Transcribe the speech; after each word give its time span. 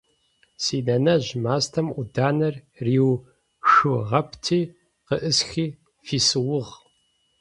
Синэнэжъ 0.63 1.29
мастэм 1.43 1.87
Ӏуданэр 1.93 2.55
риушъугъэпти, 2.85 4.61
къыӀысхи 5.07 5.65
фисыугъ. 6.05 6.71